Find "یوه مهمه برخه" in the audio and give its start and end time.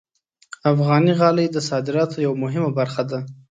2.25-3.03